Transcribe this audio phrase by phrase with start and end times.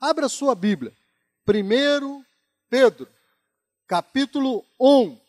[0.00, 0.96] Abra sua Bíblia.
[1.46, 2.24] 1
[2.70, 3.06] Pedro,
[3.86, 5.20] capítulo 1.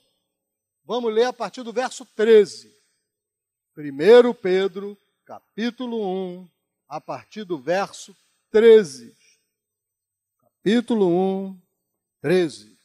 [0.85, 2.73] Vamos ler a partir do verso 13.
[3.77, 6.01] 1 Pedro, capítulo
[6.37, 6.49] 1,
[6.87, 8.15] a partir do verso
[8.49, 9.13] 13.
[10.39, 11.09] Capítulo
[11.49, 11.61] 1,
[12.21, 12.79] 13.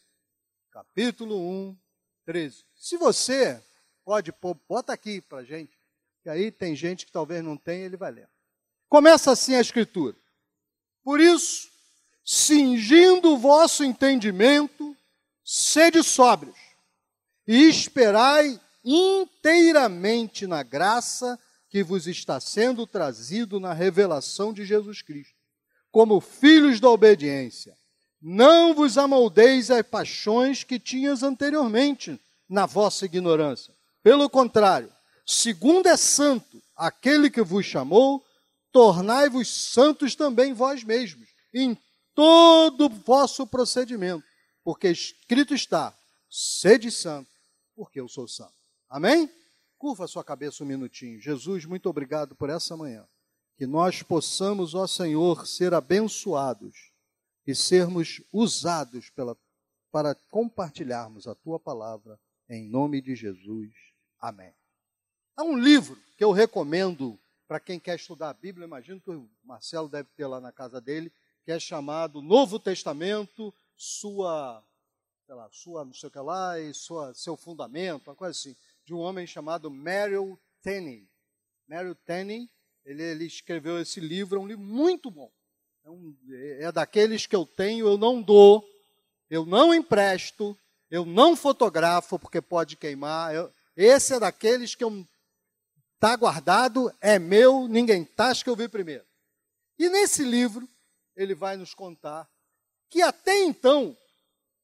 [0.73, 1.79] Capítulo 1,
[2.25, 2.65] 13.
[2.75, 3.63] Se você
[4.05, 5.79] pode pôr, bota aqui para gente,
[6.23, 8.29] que aí tem gente que talvez não tenha, ele vai ler.
[8.89, 10.17] Começa assim a escritura.
[11.05, 11.76] Por isso,
[12.27, 14.97] cingindo o vosso entendimento,
[15.45, 16.57] sede sóbrios
[17.47, 21.39] e esperai inteiramente na graça
[21.69, 25.37] que vos está sendo trazido na revelação de Jesus Cristo,
[25.93, 27.77] como filhos da obediência.
[28.21, 33.73] Não vos amoldeis as paixões que tinhas anteriormente na vossa ignorância.
[34.03, 34.93] Pelo contrário,
[35.25, 38.25] segundo é santo aquele que vos chamou,
[38.73, 41.79] tornai-vos santos também vós mesmos, em
[42.17, 44.25] todo o vosso procedimento,
[44.65, 45.97] porque escrito está:
[46.29, 47.31] sede santo,
[47.77, 48.55] porque eu sou santo.
[48.89, 49.31] Amém?
[49.79, 51.21] Curva a sua cabeça um minutinho.
[51.21, 53.07] Jesus, muito obrigado por essa manhã.
[53.59, 56.91] Que nós possamos, ó Senhor, ser abençoados
[57.47, 59.37] e sermos usados pela,
[59.93, 63.71] para compartilharmos a tua palavra em nome de Jesus.
[64.19, 64.53] Amém.
[65.37, 69.29] Há um livro que eu recomendo para quem quer estudar a Bíblia, imagino que o
[69.45, 71.13] Marcelo deve ter lá na casa dele,
[71.47, 74.61] que é chamado Novo Testamento, sua,
[75.25, 78.57] sei lá, sua não sei o que lá, e sua, seu fundamento, uma coisa assim
[78.85, 81.09] de um homem chamado Merrill Tenney.
[81.69, 82.51] Merrill Tenney,
[82.85, 85.31] ele, ele, escreveu esse livro, é um livro muito bom.
[85.85, 86.17] É, um,
[86.59, 88.69] é daqueles que eu tenho, eu não dou,
[89.31, 90.59] eu não empresto,
[90.91, 93.33] eu não fotografo porque pode queimar.
[93.33, 94.85] Eu, esse é daqueles que
[95.95, 99.05] está guardado, é meu, ninguém tasca, que eu vi primeiro.
[99.79, 100.69] E nesse livro,
[101.17, 102.29] ele vai nos contar
[102.89, 103.97] que até então,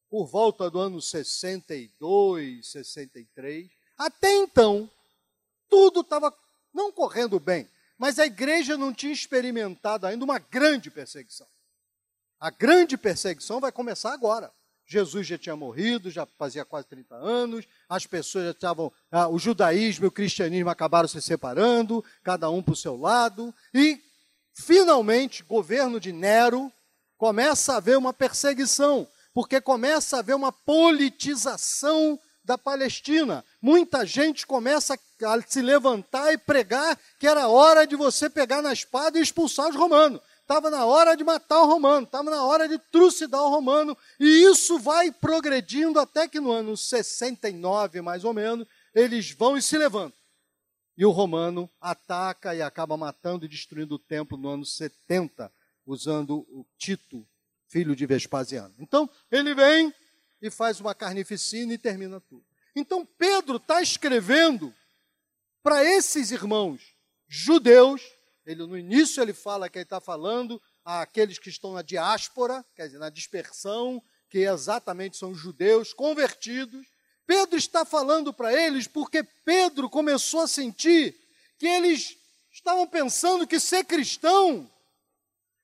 [0.09, 4.89] por volta do ano 62, 63, até então,
[5.69, 6.33] tudo estava
[6.73, 11.47] não correndo bem, mas a igreja não tinha experimentado ainda uma grande perseguição.
[12.39, 14.51] A grande perseguição vai começar agora.
[14.85, 18.91] Jesus já tinha morrido, já fazia quase 30 anos, as pessoas já estavam.
[19.09, 23.55] Ah, o judaísmo e o cristianismo acabaram se separando, cada um para o seu lado,
[23.73, 24.01] e
[24.53, 26.71] finalmente, governo de Nero
[27.17, 33.43] começa a haver uma perseguição, porque começa a haver uma politização da Palestina.
[33.61, 38.73] Muita gente começa a se levantar e pregar que era hora de você pegar na
[38.73, 40.21] espada e expulsar os romanos.
[40.41, 44.43] Estava na hora de matar o romano, estava na hora de trucidar o romano, e
[44.43, 49.77] isso vai progredindo até que no ano 69, mais ou menos, eles vão e se
[49.77, 50.22] levantam.
[50.97, 55.51] E o romano ataca e acaba matando e destruindo o templo no ano 70,
[55.85, 57.27] usando o Tito,
[57.67, 58.73] filho de Vespasiano.
[58.77, 59.93] Então, ele vem,
[60.43, 62.43] e faz uma carnificina e termina tudo.
[62.75, 64.75] Então Pedro está escrevendo
[65.63, 66.81] para esses irmãos
[67.29, 68.01] judeus,
[68.45, 72.87] ele no início ele fala que ele está falando àqueles que estão na diáspora, quer
[72.87, 76.85] dizer, na dispersão, que exatamente são judeus convertidos.
[77.25, 81.15] Pedro está falando para eles porque Pedro começou a sentir
[81.57, 82.17] que eles
[82.51, 84.69] estavam pensando que ser cristão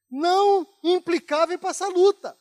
[0.09, 2.37] não implicava em passar luta.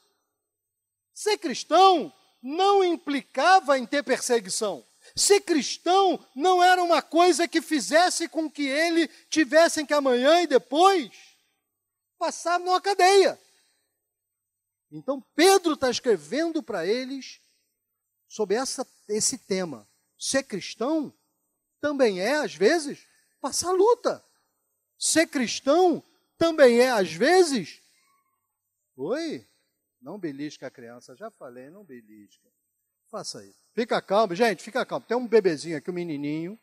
[1.12, 2.12] Ser cristão
[2.42, 4.84] não implicava em ter perseguição.
[5.16, 10.46] Ser cristão não era uma coisa que fizesse com que ele tivesse que amanhã e
[10.46, 11.10] depois
[12.18, 13.38] passar numa cadeia.
[14.90, 17.40] Então Pedro está escrevendo para eles
[18.28, 19.88] sobre essa, esse tema.
[20.18, 21.12] Ser cristão
[21.80, 23.06] também é, às vezes,
[23.40, 24.24] passar luta.
[24.98, 26.02] Ser cristão
[26.36, 27.82] também é, às vezes.
[28.96, 29.48] Oi?
[30.00, 32.48] Não belisca a criança, já falei, não belisca.
[33.10, 33.58] Faça isso.
[33.74, 35.06] Fica calmo, gente, fica calmo.
[35.06, 36.58] Tem um bebezinho aqui, um menininho,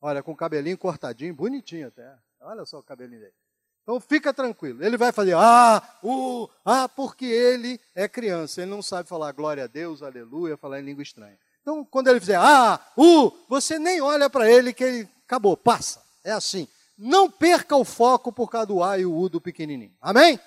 [0.00, 2.18] olha, com o cabelinho cortadinho, bonitinho até.
[2.40, 3.34] Olha só o cabelinho dele.
[3.82, 4.84] Então fica tranquilo.
[4.84, 9.64] Ele vai fazer, ah, uh, ah, porque ele é criança, ele não sabe falar glória
[9.64, 11.38] a Deus, aleluia, falar em língua estranha.
[11.60, 16.02] Então, quando ele fizer, ah, uh, você nem olha para ele que ele acabou, passa.
[16.24, 16.68] É assim.
[16.96, 19.94] Não perca o foco por causa do A e o U do pequenininho.
[20.00, 20.38] Amém?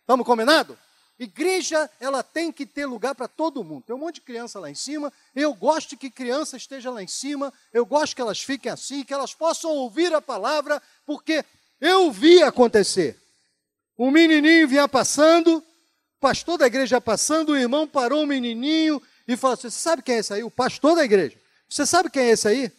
[0.00, 0.76] Estamos combinados?
[1.18, 3.84] Igreja, ela tem que ter lugar para todo mundo.
[3.86, 5.10] Tem um monte de criança lá em cima.
[5.34, 7.52] Eu gosto que criança esteja lá em cima.
[7.72, 11.42] Eu gosto que elas fiquem assim, que elas possam ouvir a palavra, porque
[11.80, 13.20] eu vi acontecer.
[13.98, 15.64] Um menininho vinha passando,
[16.20, 20.16] pastor da igreja passando, o irmão parou o menininho e falou assim: Você sabe quem
[20.16, 20.44] é esse aí?
[20.44, 21.38] O pastor da igreja.
[21.68, 22.72] Você sabe quem é esse aí?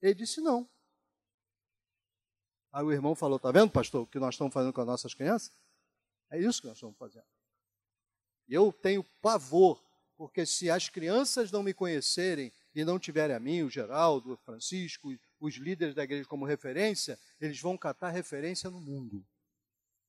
[0.00, 0.68] Ele disse: Não.
[2.72, 5.14] Aí o irmão falou: Está vendo, pastor, o que nós estamos fazendo com as nossas
[5.14, 5.52] crianças?
[6.30, 7.26] É isso que nós estamos fazendo.
[8.48, 9.82] Eu tenho pavor,
[10.16, 14.36] porque se as crianças não me conhecerem e não tiverem a mim, o Geraldo, o
[14.36, 15.12] Francisco,
[15.46, 19.24] os líderes da igreja como referência, eles vão catar referência no mundo.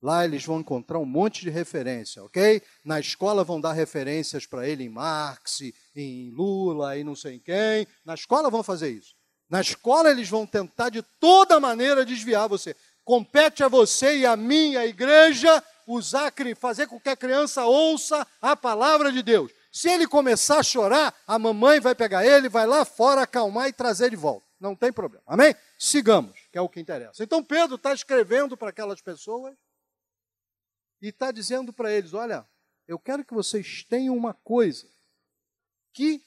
[0.02, 2.62] Lá eles vão encontrar um monte de referência, ok?
[2.84, 5.62] Na escola vão dar referências para ele em Marx,
[5.96, 7.88] em Lula e não sei em quem.
[8.06, 9.16] Na escola vão fazer isso.
[9.50, 12.76] Na escola eles vão tentar de toda maneira desviar você.
[13.04, 18.28] Compete a você e a mim, a igreja, usar, fazer com que a criança ouça
[18.42, 19.52] a palavra de Deus.
[19.72, 23.74] Se ele começar a chorar, a mamãe vai pegar ele, vai lá fora acalmar e
[23.74, 24.47] trazer de volta.
[24.60, 25.24] Não tem problema.
[25.28, 25.56] Amém?
[25.78, 27.24] Sigamos, que é o que interessa.
[27.24, 29.56] Então Pedro está escrevendo para aquelas pessoas
[31.02, 32.48] e está dizendo para eles: olha,
[32.88, 34.88] eu quero que vocês tenham uma coisa,
[35.94, 36.24] que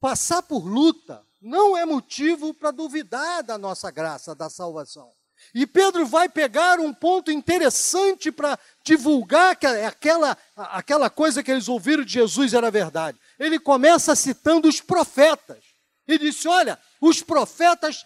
[0.00, 5.12] passar por luta não é motivo para duvidar da nossa graça, da salvação.
[5.54, 11.68] E Pedro vai pegar um ponto interessante para divulgar que aquela, aquela coisa que eles
[11.68, 13.18] ouviram de Jesus era verdade.
[13.38, 15.73] Ele começa citando os profetas.
[16.06, 18.04] E disse: Olha, os profetas,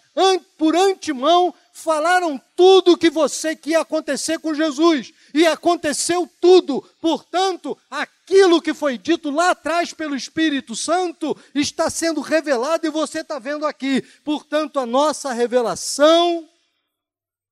[0.57, 5.13] por antemão, falaram tudo o que você que ia acontecer com Jesus.
[5.33, 6.81] E aconteceu tudo.
[7.01, 13.19] Portanto, aquilo que foi dito lá atrás pelo Espírito Santo está sendo revelado e você
[13.19, 14.01] está vendo aqui.
[14.23, 16.47] Portanto, a nossa revelação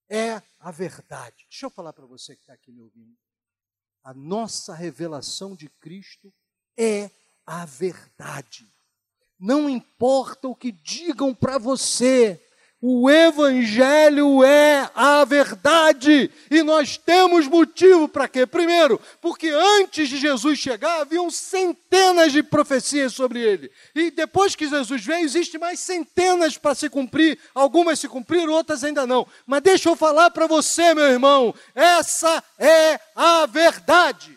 [0.09, 1.45] é a verdade.
[1.49, 3.17] Deixa eu falar para você que está aqui me ouvindo.
[4.03, 6.33] A nossa revelação de Cristo
[6.77, 7.11] é
[7.45, 8.65] a verdade.
[9.39, 12.39] Não importa o que digam para você,
[12.79, 16.29] o Evangelho é a verdade.
[16.49, 18.45] E nós temos motivo para quê?
[18.45, 23.71] Primeiro, porque antes de Jesus chegar, haviam centenas de profecias sobre ele.
[23.95, 27.39] E depois que Jesus veio, existe mais centenas para se cumprir.
[27.55, 29.25] Algumas se cumpriram, outras ainda não.
[29.47, 34.36] Mas deixa eu falar para você, meu irmão: essa é a verdade.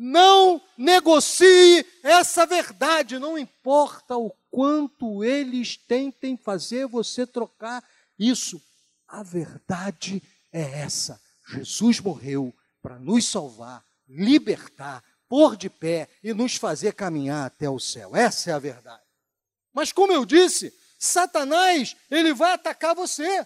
[0.00, 7.82] Não negocie essa verdade, não importa o quanto eles tentem fazer você trocar
[8.16, 8.62] isso.
[9.08, 10.22] A verdade
[10.52, 17.46] é essa: Jesus morreu para nos salvar, libertar, pôr de pé e nos fazer caminhar
[17.46, 18.14] até o céu.
[18.14, 19.02] Essa é a verdade.
[19.72, 23.44] Mas como eu disse, Satanás, ele vai atacar você.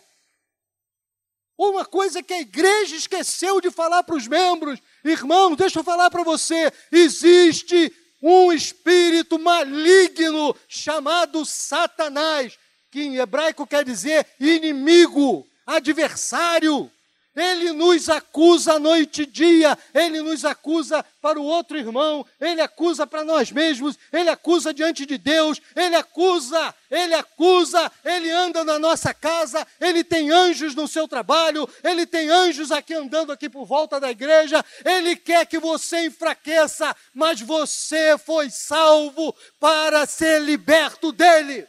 [1.57, 6.11] Uma coisa que a igreja esqueceu de falar para os membros, irmão, deixa eu falar
[6.11, 12.57] para você: existe um espírito maligno chamado Satanás,
[12.91, 16.91] que em hebraico quer dizer inimigo, adversário.
[17.35, 23.07] Ele nos acusa noite e dia, ele nos acusa para o outro irmão, ele acusa
[23.07, 28.79] para nós mesmos, ele acusa diante de Deus, ele acusa, ele acusa, ele anda na
[28.79, 33.65] nossa casa, ele tem anjos no seu trabalho, ele tem anjos aqui andando aqui por
[33.65, 41.11] volta da igreja, ele quer que você enfraqueça, mas você foi salvo para ser liberto
[41.11, 41.67] dele.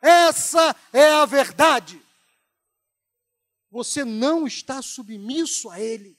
[0.00, 2.07] Essa é a verdade
[3.70, 6.16] você não está submisso a Ele.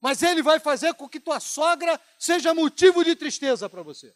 [0.00, 4.14] Mas Ele vai fazer com que tua sogra seja motivo de tristeza para você.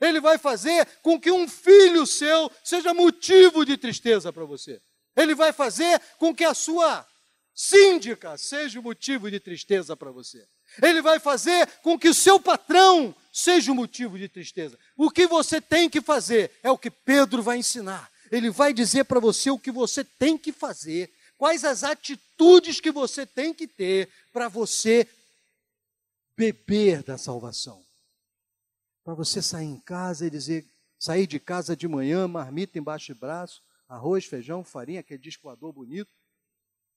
[0.00, 4.80] Ele vai fazer com que um filho seu seja motivo de tristeza para você.
[5.14, 7.06] Ele vai fazer com que a sua
[7.54, 10.46] síndica seja motivo de tristeza para você.
[10.82, 14.78] Ele vai fazer com que o seu patrão seja motivo de tristeza.
[14.96, 18.10] O que você tem que fazer é o que Pedro vai ensinar.
[18.30, 22.92] Ele vai dizer para você o que você tem que fazer Quais as atitudes que
[22.92, 25.08] você tem que ter para você
[26.36, 27.82] beber da salvação?
[29.02, 30.66] Para você sair em casa e dizer,
[30.98, 36.10] sair de casa de manhã, marmita embaixo de braço, arroz, feijão, farinha, aquele discoador bonito,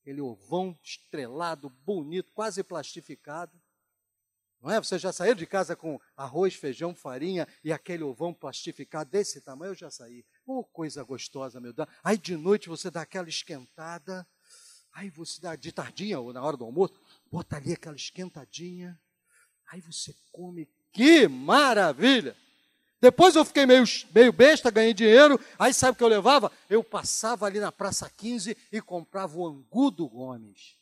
[0.02, 3.58] aquele ovão estrelado, bonito, quase plastificado.
[4.60, 4.78] Não é?
[4.78, 9.70] Você já saiu de casa com arroz, feijão, farinha e aquele ovão plastificado desse tamanho?
[9.70, 10.22] Eu já saí.
[10.46, 11.88] Oh, coisa gostosa, meu Deus.
[12.02, 14.26] Aí de noite você dá aquela esquentada.
[14.94, 16.94] Aí você dá de tardinha ou na hora do almoço,
[17.30, 18.98] bota ali aquela esquentadinha.
[19.70, 20.68] Aí você come.
[20.92, 22.36] Que maravilha!
[23.00, 23.84] Depois eu fiquei meio,
[24.14, 25.38] meio besta, ganhei dinheiro.
[25.58, 26.50] Aí sabe o que eu levava?
[26.70, 30.78] Eu passava ali na Praça 15 e comprava o angu do Gomes.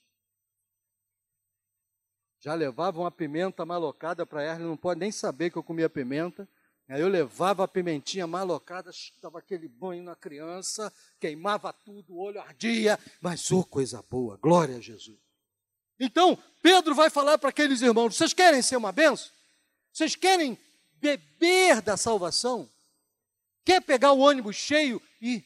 [2.38, 6.46] Já levava uma pimenta malocada para ela, não pode nem saber que eu comia pimenta.
[6.88, 8.90] Aí eu levava a pimentinha malocada,
[9.22, 14.76] dava aquele banho na criança, queimava tudo, o olho ardia, mas oh, coisa boa, glória
[14.76, 15.18] a Jesus.
[15.98, 19.30] Então, Pedro vai falar para aqueles irmãos: vocês querem ser uma benção?
[19.92, 20.58] Vocês querem
[21.00, 22.68] beber da salvação?
[23.64, 25.44] Quer pegar o ônibus cheio e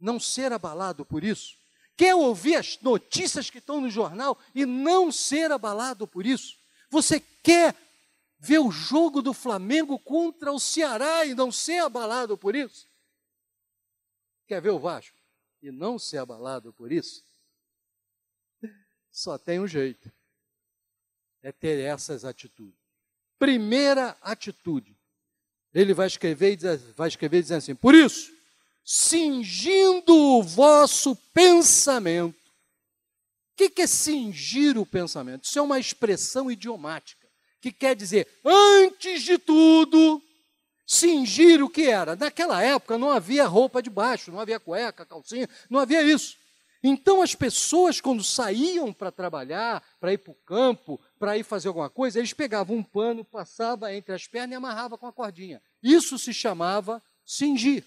[0.00, 1.58] não ser abalado por isso?
[1.98, 6.56] quer ouvir as notícias que estão no jornal e não ser abalado por isso?
[6.88, 7.74] Você quer
[8.38, 12.86] ver o jogo do Flamengo contra o Ceará e não ser abalado por isso?
[14.46, 15.16] Quer ver o Vasco
[15.62, 17.24] e não ser abalado por isso?
[19.10, 20.10] Só tem um jeito:
[21.42, 22.78] é ter essas atitudes.
[23.38, 24.96] Primeira atitude,
[25.74, 26.56] ele vai escrever,
[26.96, 28.32] vai escrever dizendo assim: por isso,
[28.84, 32.36] cingindo o vosso pensamento.
[33.52, 35.44] O que é cingir o pensamento?
[35.44, 37.17] Isso é uma expressão idiomática,
[37.60, 40.22] que quer dizer, antes de tudo,
[40.86, 42.16] cingir o que era.
[42.16, 46.36] Naquela época não havia roupa de baixo, não havia cueca, calcinha, não havia isso.
[46.82, 51.68] Então as pessoas, quando saíam para trabalhar, para ir para o campo, para ir fazer
[51.68, 55.60] alguma coisa, eles pegavam um pano, passavam entre as pernas e amarravam com a cordinha.
[55.82, 57.84] Isso se chamava cingir.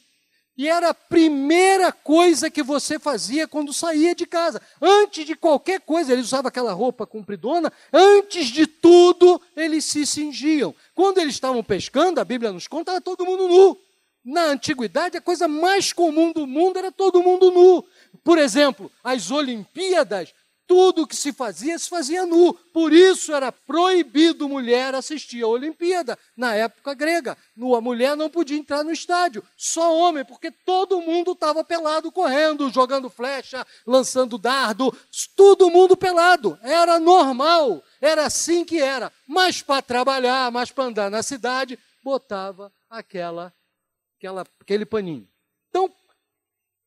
[0.57, 4.61] E era a primeira coisa que você fazia quando saía de casa.
[4.81, 10.75] Antes de qualquer coisa, eles usavam aquela roupa compridona, antes de tudo, eles se cingiam.
[10.93, 13.77] Quando eles estavam pescando, a Bíblia nos conta, era todo mundo nu.
[14.23, 17.83] Na antiguidade, a coisa mais comum do mundo era todo mundo nu.
[18.23, 20.31] Por exemplo, as Olimpíadas,
[20.71, 22.53] tudo que se fazia, se fazia nu.
[22.53, 27.37] Por isso era proibido mulher assistir à Olimpíada, na época grega.
[27.75, 32.69] A mulher não podia entrar no estádio, só homem, porque todo mundo estava pelado, correndo,
[32.69, 34.97] jogando flecha, lançando dardo,
[35.35, 36.57] todo mundo pelado.
[36.63, 39.11] Era normal, era assim que era.
[39.27, 43.53] Mas para trabalhar, mas para andar na cidade, botava aquela,
[44.17, 45.27] aquela, aquele paninho.
[45.69, 45.93] Então,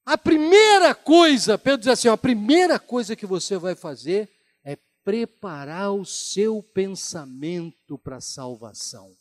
[0.07, 4.31] a primeira coisa, Pedro diz assim: a primeira coisa que você vai fazer
[4.63, 9.17] é preparar o seu pensamento para a salvação.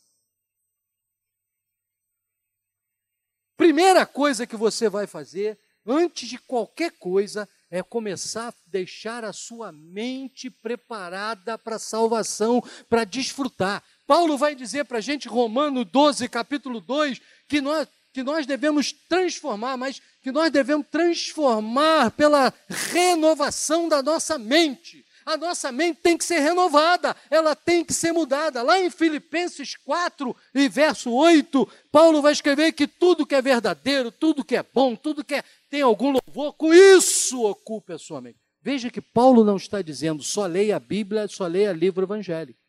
[3.56, 9.32] Primeira coisa que você vai fazer, antes de qualquer coisa, é começar a deixar a
[9.32, 13.82] sua mente preparada para a salvação, para desfrutar.
[14.06, 18.92] Paulo vai dizer para a gente, Romano 12, capítulo 2, que nós que nós devemos
[18.92, 22.54] transformar, mas que nós devemos transformar pela
[22.92, 25.04] renovação da nossa mente.
[25.26, 28.62] A nossa mente tem que ser renovada, ela tem que ser mudada.
[28.62, 34.12] Lá em Filipenses 4 e verso 8, Paulo vai escrever que tudo que é verdadeiro,
[34.12, 38.20] tudo que é bom, tudo que é, tem algum louvor, com isso ocupe a sua
[38.20, 38.38] mente.
[38.62, 42.60] Veja que Paulo não está dizendo só leia a Bíblia, só leia livro evangélico.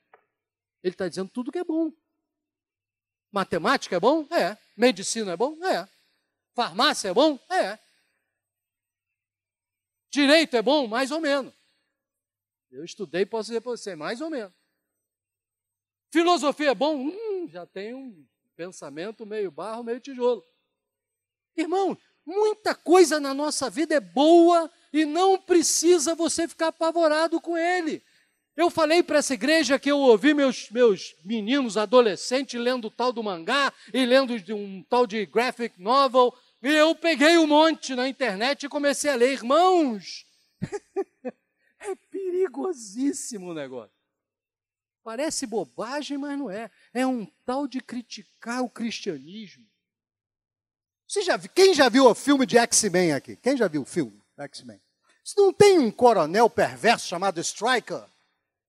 [0.82, 1.92] Ele está dizendo tudo que é bom.
[3.32, 4.26] Matemática é bom?
[4.32, 4.58] É.
[4.76, 5.58] Medicina é bom?
[5.66, 5.88] É.
[6.54, 7.40] Farmácia é bom?
[7.50, 7.80] É.
[10.10, 10.88] Direito é bom?
[10.88, 11.54] Mais ou menos.
[12.72, 14.54] Eu estudei, posso dizer para você, mais ou menos.
[16.12, 16.96] Filosofia é bom?
[16.96, 20.44] Hum, já tem um pensamento meio barro, meio tijolo.
[21.56, 27.58] Irmão, muita coisa na nossa vida é boa e não precisa você ficar apavorado com
[27.58, 28.04] ele.
[28.56, 33.22] Eu falei para essa igreja que eu ouvi meus, meus meninos adolescentes lendo tal do
[33.22, 36.34] mangá e lendo um tal de graphic novel.
[36.64, 39.34] E eu peguei um monte na internet e comecei a ler.
[39.34, 40.26] Irmãos,
[41.80, 43.94] é perigosíssimo o negócio.
[45.04, 46.72] Parece bobagem, mas não é.
[46.94, 49.66] É um tal de criticar o cristianismo.
[51.08, 53.36] Você já, quem já viu o filme de X-Men aqui?
[53.36, 54.82] Quem já viu o filme X-Men?
[55.38, 58.06] Não tem um coronel perverso chamado Striker?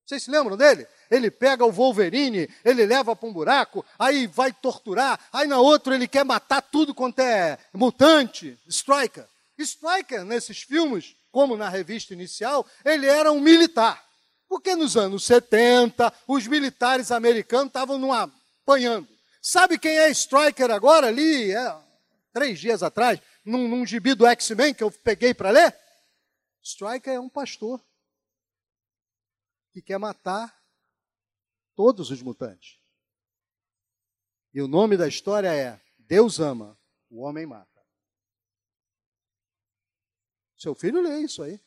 [0.07, 0.87] Vocês se lembram dele?
[1.11, 5.97] Ele pega o Wolverine, ele leva para um buraco, aí vai torturar, aí na outra
[5.97, 9.27] ele quer matar tudo quanto é mutante, Striker.
[9.59, 14.01] Striker, nesses filmes, como na revista inicial, ele era um militar.
[14.49, 18.33] Porque nos anos 70, os militares americanos estavam numa,
[18.63, 19.09] apanhando.
[19.43, 21.77] Sabe quem é Striker agora ali, é,
[22.33, 25.77] três dias atrás, num, num gibi do X-Men que eu peguei para ler?
[26.63, 27.81] Striker é um pastor
[29.77, 30.59] que quer matar
[31.75, 32.79] todos os mutantes.
[34.55, 36.79] E o nome da história é Deus ama,
[37.11, 37.69] o homem mata.
[40.57, 41.61] Seu filho lê isso aí.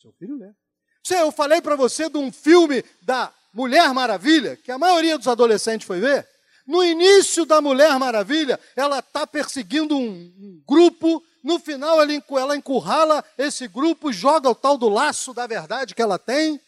[0.00, 0.50] Seu filho lê.
[1.10, 5.86] Eu falei para você de um filme da Mulher Maravilha, que a maioria dos adolescentes
[5.86, 6.26] foi ver.
[6.66, 11.22] No início da Mulher Maravilha, ela está perseguindo um, um, grupo.
[11.42, 16.18] No final, ela encurrala esse grupo, joga o tal do laço da verdade que ela
[16.18, 16.58] tem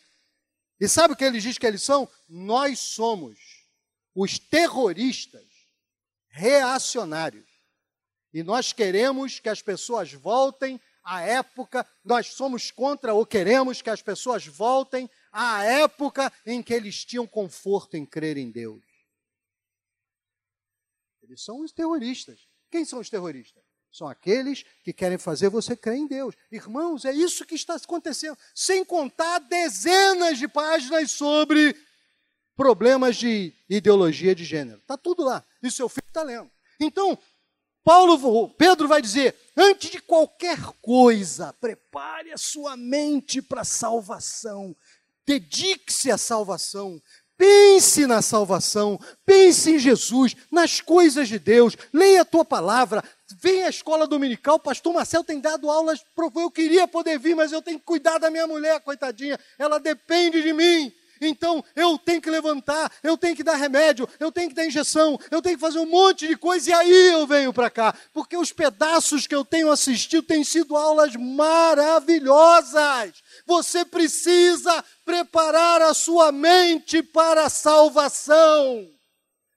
[0.80, 2.08] e sabe o que ele diz que eles são?
[2.26, 3.66] Nós somos
[4.14, 5.46] os terroristas
[6.28, 7.48] reacionários.
[8.32, 13.90] E nós queremos que as pessoas voltem à época, nós somos contra ou queremos que
[13.90, 18.82] as pessoas voltem à época em que eles tinham conforto em crer em Deus.
[21.22, 22.48] Eles são os terroristas.
[22.70, 23.69] Quem são os terroristas?
[23.90, 26.34] São aqueles que querem fazer você crer em Deus.
[26.50, 28.38] Irmãos, é isso que está acontecendo.
[28.54, 31.76] Sem contar dezenas de páginas sobre
[32.56, 34.78] problemas de ideologia de gênero.
[34.78, 35.44] Está tudo lá.
[35.62, 36.50] E seu filho está lendo.
[36.78, 37.18] Então,
[37.82, 44.76] Paulo, Pedro vai dizer: antes de qualquer coisa, prepare a sua mente para a salvação.
[45.26, 47.00] Dedique-se à salvação.
[47.40, 53.02] Pense na salvação, pense em Jesus, nas coisas de Deus, leia a tua palavra,
[53.40, 54.58] venha à escola dominical.
[54.58, 56.04] Pastor Marcel tem dado aulas,
[56.36, 60.42] eu queria poder vir, mas eu tenho que cuidar da minha mulher, coitadinha, ela depende
[60.42, 60.92] de mim.
[61.18, 65.18] Então eu tenho que levantar, eu tenho que dar remédio, eu tenho que dar injeção,
[65.30, 67.94] eu tenho que fazer um monte de coisa e aí eu venho para cá.
[68.12, 73.12] Porque os pedaços que eu tenho assistido têm sido aulas maravilhosas.
[73.50, 78.88] Você precisa preparar a sua mente para a salvação.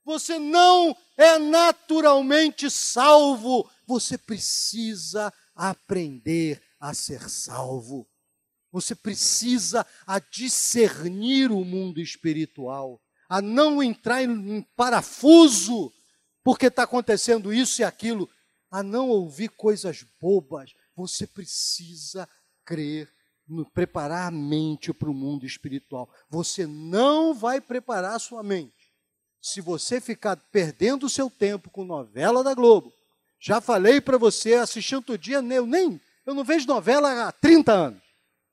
[0.03, 8.09] Você não é naturalmente salvo, você precisa aprender a ser salvo.
[8.71, 15.93] Você precisa a discernir o mundo espiritual, a não entrar em parafuso,
[16.43, 18.27] porque está acontecendo isso e aquilo,
[18.71, 20.73] a não ouvir coisas bobas.
[20.95, 22.27] Você precisa
[22.65, 23.07] crer,
[23.73, 26.09] preparar a mente para o mundo espiritual.
[26.29, 28.93] Você não vai preparar a sua mente
[29.41, 32.93] se você ficar perdendo o seu tempo com novela da Globo.
[33.39, 37.73] Já falei para você, assistindo outro dia, eu nem, eu não vejo novela há 30
[37.73, 38.01] anos.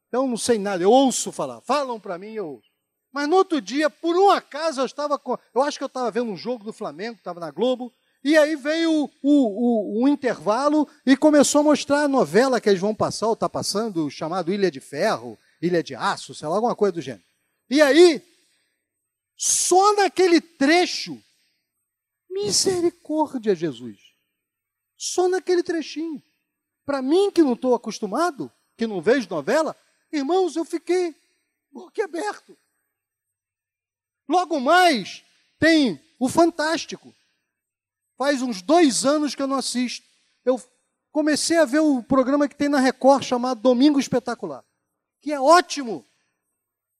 [0.08, 1.60] Então não sei nada, eu ouço falar.
[1.60, 2.68] Falam para mim, eu ouço.
[3.12, 5.38] Mas no outro dia, por um acaso, eu estava com.
[5.54, 8.54] Eu acho que eu estava vendo um jogo do Flamengo, estava na Globo, e aí
[8.56, 13.26] veio o, o, o, intervalo e começou a mostrar a novela que eles vão passar,
[13.26, 17.00] ou está passando, chamado Ilha de Ferro, Ilha de Aço, sei lá, alguma coisa do
[17.00, 17.24] gênero.
[17.68, 18.22] E aí,
[19.36, 21.18] só naquele trecho,
[22.28, 23.98] misericórdia, Jesus.
[24.96, 26.22] Só naquele trechinho.
[26.84, 29.74] Para mim, que não estou acostumado, que não vejo novela,
[30.12, 31.14] Irmãos, eu fiquei
[31.70, 32.58] boquiaberto.
[34.28, 35.24] Logo mais,
[35.58, 37.14] tem o Fantástico.
[38.20, 40.04] Faz uns dois anos que eu não assisto.
[40.44, 40.62] Eu
[41.10, 44.62] comecei a ver o programa que tem na Record chamado Domingo Espetacular,
[45.22, 46.04] que é ótimo,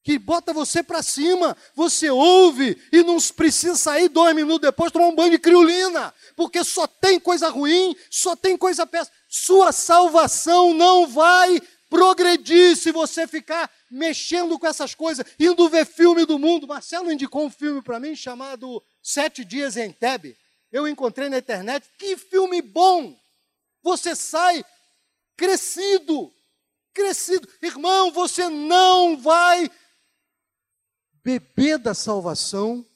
[0.03, 5.09] que bota você para cima, você ouve e não precisa sair dois minutos depois tomar
[5.09, 9.15] um banho de criolina, porque só tem coisa ruim, só tem coisa péssima.
[9.29, 16.25] Sua salvação não vai progredir se você ficar mexendo com essas coisas, indo ver filme
[16.25, 16.67] do mundo.
[16.67, 20.35] Marcelo indicou um filme para mim chamado Sete Dias em Tebe.
[20.71, 21.89] Eu encontrei na internet.
[21.99, 23.19] Que filme bom!
[23.83, 24.65] Você sai
[25.37, 26.33] crescido,
[26.93, 27.49] crescido.
[27.63, 29.71] Irmão, você não vai
[31.23, 32.87] beber da salvação,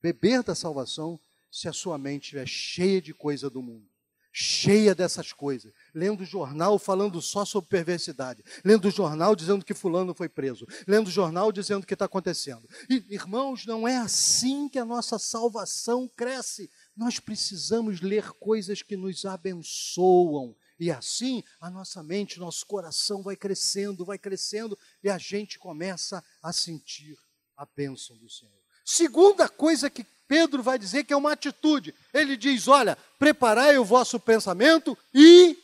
[0.00, 3.92] beber da salvação, se a sua mente estiver cheia de coisa do mundo
[4.32, 10.28] cheia dessas coisas, lendo jornal falando só sobre perversidade, lendo jornal dizendo que fulano foi
[10.28, 12.68] preso, lendo jornal dizendo o que está acontecendo.
[12.88, 16.70] E, irmãos, não é assim que a nossa salvação cresce.
[16.96, 20.54] Nós precisamos ler coisas que nos abençoam.
[20.78, 26.22] E assim a nossa mente, nosso coração vai crescendo, vai crescendo, e a gente começa
[26.42, 27.16] a sentir
[27.56, 28.62] a bênção do Senhor.
[28.84, 31.94] Segunda coisa que Pedro vai dizer que é uma atitude.
[32.12, 35.56] Ele diz: Olha, preparai o vosso pensamento e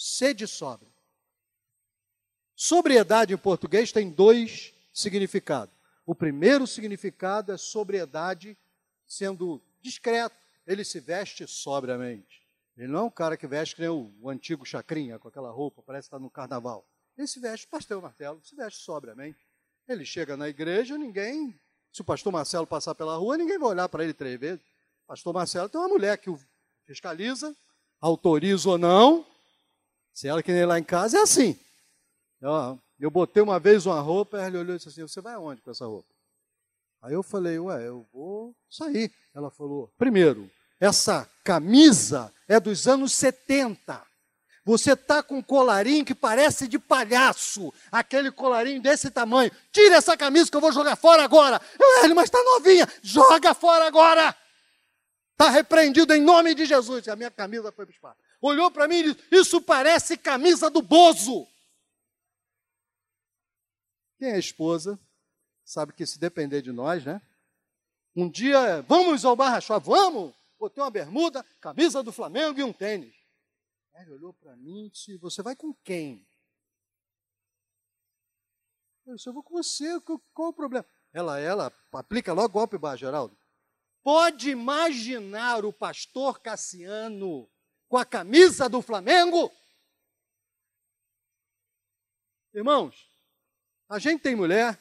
[0.00, 0.92] sede sóbrio.
[2.56, 5.74] Sobriedade em português tem dois significados.
[6.06, 8.56] O primeiro significado é sobriedade
[9.06, 10.36] sendo discreto.
[10.66, 12.46] Ele se veste sobriamente.
[12.76, 15.50] Ele não é um cara que veste que nem o, o antigo chacrinha, com aquela
[15.50, 16.86] roupa, parece estar no carnaval.
[17.16, 19.38] Ele se veste, pastel martelo, se veste sobriamente.
[19.86, 21.58] Ele chega na igreja, ninguém
[21.92, 24.60] se o pastor Marcelo passar pela rua, ninguém vai olhar para ele três vezes.
[25.06, 26.38] Pastor Marcelo tem uma mulher que o
[26.86, 27.54] fiscaliza,
[28.00, 29.26] autoriza ou não.
[30.12, 31.58] Se ela que nem lá em casa, é assim.
[32.40, 35.62] Eu, eu botei uma vez uma roupa, ele olhou e disse assim: Você vai aonde
[35.62, 36.08] com essa roupa?
[37.02, 39.12] Aí eu falei: Ué, eu vou sair.
[39.34, 44.10] Ela falou: Primeiro, essa camisa é dos anos 70.
[44.64, 49.50] Você está com um colarinho que parece de palhaço, aquele colarinho desse tamanho.
[49.72, 51.60] Tira essa camisa que eu vou jogar fora agora.
[51.78, 54.36] Eu, mas está novinha, joga fora agora.
[55.32, 57.08] Está repreendido em nome de Jesus.
[57.08, 58.18] A minha camisa foi para o espaço.
[58.40, 61.46] Olhou para mim e disse: Isso parece camisa do Bozo.
[64.18, 64.98] Quem é esposa
[65.64, 67.22] sabe que se depender de nós, né?
[68.14, 70.34] Um dia, vamos ao Barra Shopping, vamos.
[70.58, 73.14] Botei uma bermuda, camisa do Flamengo e um tênis.
[73.94, 76.26] Ele olhou para mim e disse: Você vai com quem?
[79.06, 80.86] Eu disse: Eu vou com você, qual o problema?
[81.12, 83.36] Ela, ela aplica logo golpe Geraldo.
[84.02, 87.48] Pode imaginar o pastor Cassiano
[87.90, 89.50] com a camisa do Flamengo?
[92.54, 93.10] Irmãos,
[93.88, 94.80] a gente tem mulher,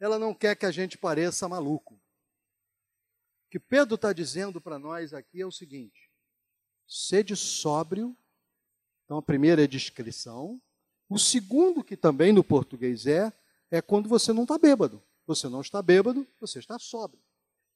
[0.00, 1.94] ela não quer que a gente pareça maluco.
[1.94, 6.10] O que Pedro está dizendo para nós aqui é o seguinte:
[6.86, 8.16] sede sóbrio.
[9.04, 10.60] Então, a primeira é discrição.
[11.06, 13.30] O segundo, que também no português é,
[13.70, 15.02] é quando você não está bêbado.
[15.26, 17.22] Você não está bêbado, você está sóbrio.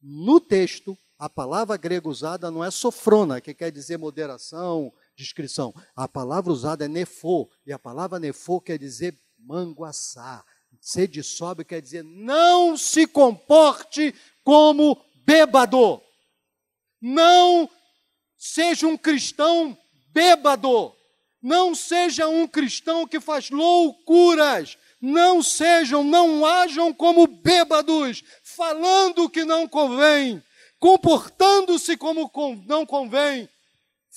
[0.03, 5.73] No texto, a palavra grega usada não é sofrona, que quer dizer moderação, discrição.
[5.95, 10.45] A palavra usada é nefô, e a palavra nefô quer dizer manguaçá.
[10.81, 14.13] Sede sóbrio quer dizer não se comporte
[14.43, 16.03] como bêbado.
[17.01, 17.71] Não
[18.37, 19.79] seja um cristão
[20.13, 20.93] bêbado.
[21.41, 24.77] Não seja um cristão que faz loucuras.
[25.03, 30.41] Não sejam, não hajam como bêbados, falando o que não convém,
[30.79, 32.31] comportando-se como
[32.69, 33.49] não convém,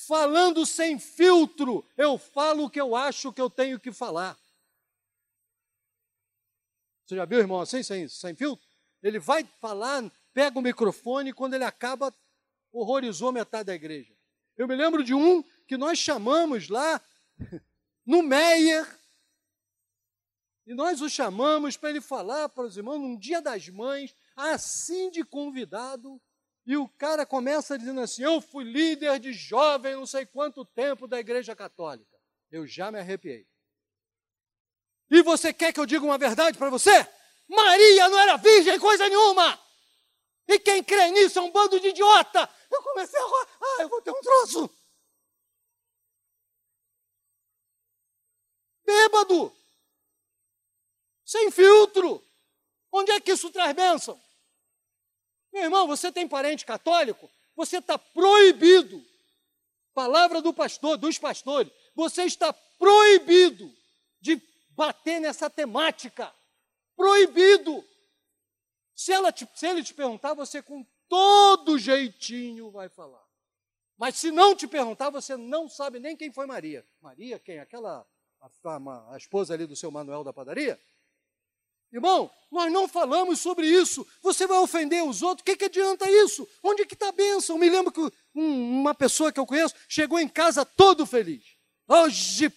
[0.07, 1.83] falando sem filtro.
[1.97, 4.37] Eu falo o que eu acho que eu tenho que falar.
[7.03, 8.63] Você já viu, irmão, assim, sem, sem filtro?
[9.01, 10.03] Ele vai falar,
[10.35, 12.13] pega o microfone e quando ele acaba,
[12.71, 14.13] horrorizou metade da igreja.
[14.55, 17.01] Eu me lembro de um que nós chamamos lá
[18.05, 18.87] no Meyer,
[20.65, 25.11] e nós o chamamos para ele falar para os irmãos num dia das mães, assim
[25.11, 26.19] de convidado,
[26.65, 31.07] e o cara começa dizendo assim: Eu fui líder de jovem não sei quanto tempo
[31.07, 32.17] da Igreja Católica.
[32.51, 33.47] Eu já me arrepiei.
[35.11, 37.07] E você quer que eu diga uma verdade para você?
[37.47, 39.59] Maria não era virgem coisa nenhuma.
[40.47, 42.49] E quem crê nisso é um bando de idiota.
[42.71, 43.23] Eu comecei a.
[43.23, 44.69] Ah, eu vou ter um troço.
[48.83, 49.55] Bêbado.
[51.25, 52.23] Sem filtro.
[52.91, 54.21] Onde é que isso traz bênção?
[55.51, 57.29] Meu irmão, você tem parente católico?
[57.55, 59.03] Você está proibido.
[59.93, 61.71] Palavra do pastor, dos pastores.
[61.95, 63.73] Você está proibido
[64.21, 66.33] de bater nessa temática.
[66.95, 67.83] Proibido.
[68.93, 73.25] Se, ela te, se ele te perguntar, você com todo jeitinho vai falar.
[73.97, 76.85] Mas se não te perguntar, você não sabe nem quem foi Maria.
[77.01, 77.59] Maria, quem?
[77.59, 78.05] Aquela,
[78.41, 80.79] a, a, a esposa ali do seu Manuel da padaria?
[81.95, 84.05] Irmão, nós não falamos sobre isso.
[84.21, 86.45] Você vai ofender os outros, o que, que adianta isso?
[86.61, 87.57] Onde que está a bênção?
[87.57, 88.01] Me lembro que
[88.35, 91.55] um, uma pessoa que eu conheço chegou em casa todo feliz.
[91.87, 92.51] Hoje,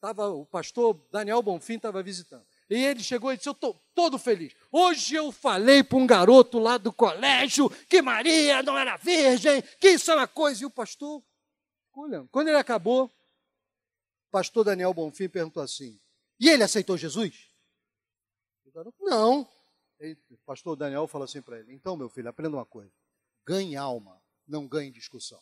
[0.00, 2.46] tava, o pastor Daniel Bonfim estava visitando.
[2.70, 4.54] E ele chegou e disse: Eu estou todo feliz.
[4.72, 9.90] Hoje eu falei para um garoto lá do colégio que Maria não era virgem, que
[9.90, 10.62] isso é uma coisa.
[10.62, 11.22] E o pastor,
[11.94, 12.26] olhando.
[12.30, 16.00] Quando ele acabou, o pastor Daniel Bonfim perguntou assim:
[16.40, 17.47] E ele aceitou Jesus?
[19.00, 19.48] Não.
[20.30, 22.92] O pastor Daniel falou assim para ele: Então, meu filho, aprenda uma coisa.
[23.46, 25.40] Ganhe alma, não ganhe discussão.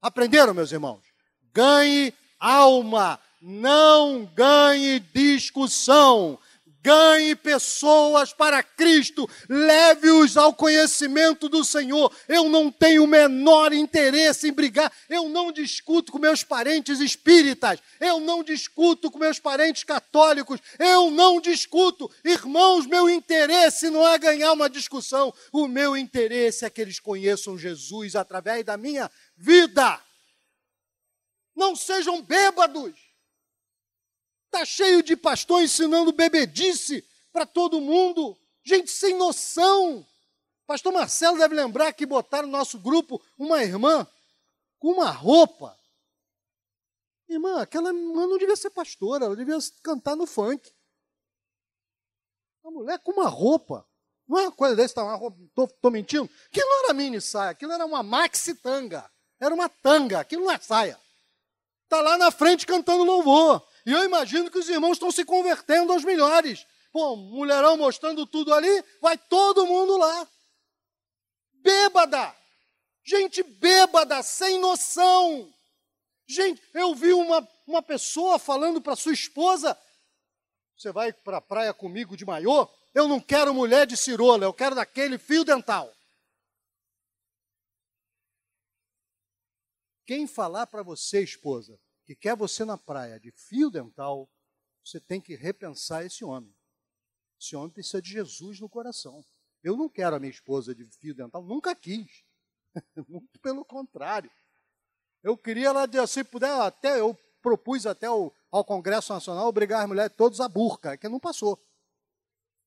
[0.00, 1.04] Aprenderam, meus irmãos?
[1.52, 6.38] Ganhe alma, não ganhe discussão.
[6.84, 12.14] Ganhe pessoas para Cristo, leve-os ao conhecimento do Senhor.
[12.28, 17.80] Eu não tenho o menor interesse em brigar, eu não discuto com meus parentes espíritas,
[17.98, 22.10] eu não discuto com meus parentes católicos, eu não discuto.
[22.22, 27.56] Irmãos, meu interesse não é ganhar uma discussão, o meu interesse é que eles conheçam
[27.56, 29.98] Jesus através da minha vida.
[31.56, 33.03] Não sejam bêbados.
[34.54, 38.38] Está cheio de pastor ensinando bebedice para todo mundo.
[38.62, 40.06] Gente sem noção.
[40.64, 44.06] Pastor Marcelo deve lembrar que botaram no nosso grupo uma irmã
[44.78, 45.76] com uma roupa.
[47.28, 50.72] Irmã, aquela irmã não devia ser pastora, ela devia cantar no funk.
[52.62, 53.84] Uma mulher com uma roupa.
[54.28, 55.02] Não é uma coisa desse, tá,
[55.58, 56.30] estou mentindo?
[56.46, 59.10] Aquilo não era mini saia, aquilo era uma maxi tanga.
[59.40, 60.96] Era uma tanga, aquilo não é saia.
[61.82, 63.73] Está lá na frente cantando louvor.
[63.86, 66.66] E eu imagino que os irmãos estão se convertendo aos melhores.
[66.92, 70.28] Pô, mulherão mostrando tudo ali, vai todo mundo lá.
[71.54, 72.34] Bêbada.
[73.04, 75.52] Gente bêbada, sem noção.
[76.26, 79.78] Gente, eu vi uma, uma pessoa falando para sua esposa:
[80.76, 82.68] Você vai para a praia comigo de maiô?
[82.94, 85.92] Eu não quero mulher de cirola, eu quero daquele fio dental.
[90.06, 94.28] Quem falar para você, esposa, que quer você na praia de fio dental,
[94.84, 96.54] você tem que repensar esse homem.
[97.40, 99.24] Esse homem precisa de Jesus no coração.
[99.62, 102.24] Eu não quero a minha esposa de fio dental, nunca quis.
[103.08, 104.30] Muito pelo contrário.
[105.22, 109.88] Eu queria ela, se puder, até eu propus até ao, ao Congresso Nacional obrigar as
[109.88, 111.58] mulheres todas a burca, que não passou.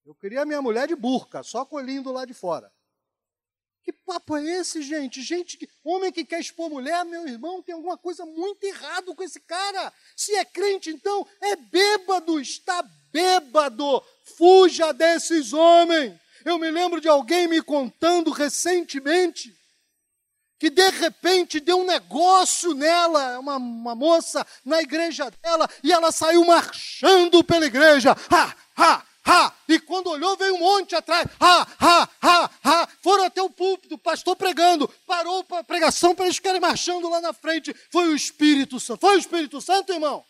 [0.06, 2.71] Eu queria a minha mulher de burca, só colhindo lá de fora.
[3.88, 5.21] Que papo é esse, gente?
[5.21, 9.39] Gente, homem que quer expor mulher, meu irmão, tem alguma coisa muito errado com esse
[9.39, 9.93] cara.
[10.13, 14.04] Se é crente, então, é bêbado, está bêbado.
[14.36, 16.19] Fuja desses homens.
[16.43, 19.56] Eu me lembro de alguém me contando recentemente
[20.60, 26.12] que de repente deu um negócio nela, uma, uma moça na igreja dela, e ela
[26.12, 28.17] saiu marchando pela igreja.
[28.30, 29.54] Ha, ha, ha!
[29.68, 31.28] E quando olhou, veio um monte atrás.
[31.40, 32.88] Ha, ha, ha, ha!
[33.02, 34.88] Foram até o púlpito, pastor pregando.
[35.06, 37.74] Parou a pregação para eles ficarem marchando lá na frente.
[37.92, 39.02] Foi o Espírito Santo.
[39.02, 40.26] Foi o Espírito Santo, irmão?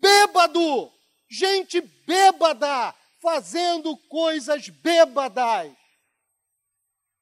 [0.00, 0.92] Bêbado!
[1.28, 2.94] Gente bêbada!
[3.20, 5.72] Fazendo coisas bêbadas.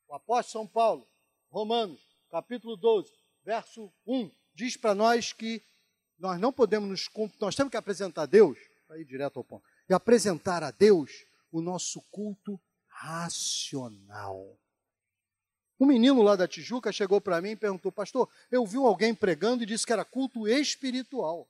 [0.09, 1.09] O apóstolo São Paulo
[1.51, 3.11] Romanos, capítulo 12,
[3.45, 5.63] verso 1, diz para nós que
[6.19, 7.09] nós não podemos nos.
[7.41, 8.59] Nós temos que apresentar a Deus,
[8.97, 11.11] ir direto ao ponto, apresentar a Deus
[11.51, 14.59] o nosso culto racional.
[15.79, 19.63] Um menino lá da Tijuca chegou para mim e perguntou, pastor, eu vi alguém pregando
[19.63, 21.49] e disse que era culto espiritual.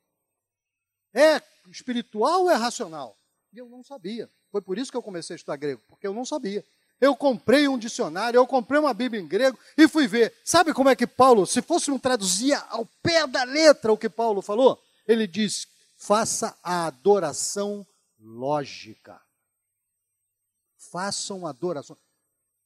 [1.13, 3.19] É espiritual ou é racional?
[3.53, 4.31] E eu não sabia.
[4.51, 6.65] Foi por isso que eu comecei a estudar grego, porque eu não sabia
[7.03, 10.33] eu comprei um dicionário, eu comprei uma Bíblia em grego e fui ver.
[10.45, 14.41] Sabe como é que Paulo, se fôssemos traduzir ao pé da letra o que Paulo
[14.41, 14.81] falou?
[15.05, 17.85] Ele diz: faça a adoração
[18.23, 19.21] lógica.
[20.91, 21.97] Façam adoração,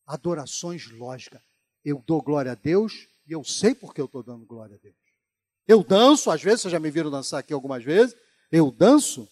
[0.06, 1.40] adorações lógicas.
[1.84, 4.96] Eu dou glória a Deus e eu sei porque eu estou dando glória a Deus.
[5.66, 8.16] Eu danço, às vezes, vocês já me viram dançar aqui algumas vezes.
[8.50, 9.28] Eu danço,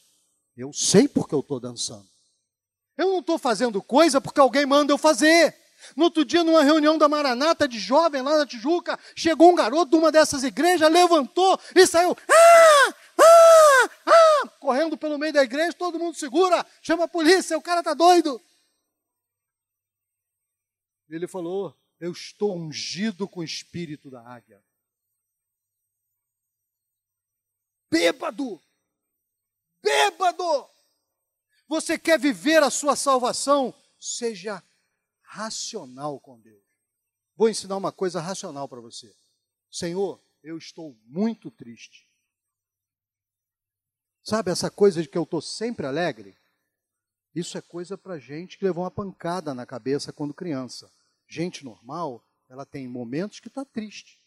[0.56, 2.06] eu sei porque eu estou dançando.
[2.96, 5.54] Eu não estou fazendo coisa porque alguém manda eu fazer.
[5.96, 9.90] No outro dia, numa reunião da Maranata de jovem lá na Tijuca, chegou um garoto
[9.90, 12.16] de uma dessas igrejas, levantou e saiu.
[12.28, 12.53] Ah!
[14.64, 18.40] Correndo pelo meio da igreja, todo mundo segura, chama a polícia, o cara está doido.
[21.07, 24.64] Ele falou: Eu estou ungido com o espírito da águia.
[27.90, 28.59] Bêbado!
[29.83, 30.66] Bêbado!
[31.68, 33.74] Você quer viver a sua salvação?
[34.00, 34.64] Seja
[35.20, 36.64] racional com Deus.
[37.37, 39.14] Vou ensinar uma coisa racional para você.
[39.70, 42.13] Senhor, eu estou muito triste.
[44.24, 46.34] Sabe essa coisa de que eu estou sempre alegre?
[47.34, 50.90] Isso é coisa para gente que levou uma pancada na cabeça quando criança.
[51.28, 54.18] Gente normal, ela tem momentos que está triste.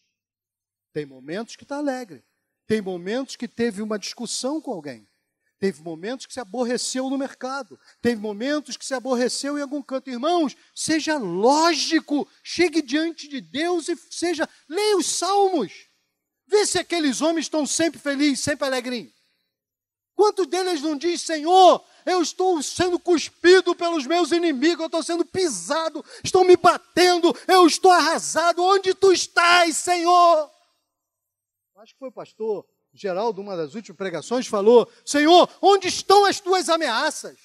[0.93, 2.23] Tem momentos que está alegre.
[2.67, 5.07] Tem momentos que teve uma discussão com alguém.
[5.57, 7.79] Teve momentos que se aborreceu no mercado.
[7.99, 10.11] Teve momentos que se aborreceu em algum canto.
[10.11, 12.29] Irmãos, seja lógico.
[12.43, 14.47] Chegue diante de Deus e seja.
[14.69, 15.89] Leia os salmos.
[16.45, 19.16] Vê se aqueles homens estão sempre felizes, sempre alegrinhos.
[20.17, 25.23] Quantos deles não diz, Senhor, eu estou sendo cuspido pelos meus inimigos, eu estou sendo
[25.23, 28.63] pisado, estão me batendo, eu estou arrasado.
[28.63, 30.51] Onde tu estás, Senhor?
[31.75, 36.39] Acho que foi o pastor Geraldo, uma das últimas pregações, falou: Senhor, onde estão as
[36.39, 37.37] tuas ameaças?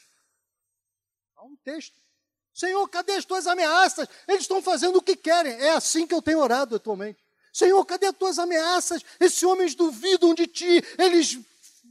[1.37, 2.01] Há um texto.
[2.55, 4.09] Senhor, cadê as tuas ameaças?
[4.27, 5.53] Eles estão fazendo o que querem.
[5.53, 7.23] É assim que eu tenho orado atualmente.
[7.53, 9.03] Senhor, cadê as tuas ameaças?
[9.21, 11.39] Esses homens duvidam de ti, eles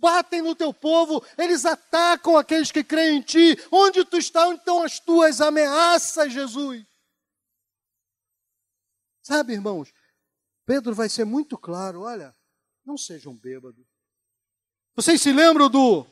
[0.02, 3.56] batem no teu povo, eles atacam aqueles que creem em ti.
[3.72, 4.48] Onde tu está?
[4.48, 6.84] Onde estão as tuas ameaças, Jesus?
[9.22, 9.94] Sabe, irmãos,
[10.66, 12.36] Pedro vai ser muito claro: olha,
[12.84, 13.86] não sejam bêbados.
[14.96, 16.06] Vocês se lembram do